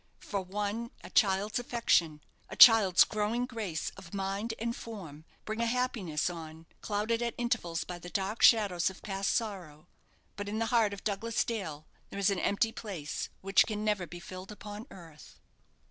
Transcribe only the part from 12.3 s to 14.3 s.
an empty place which can never be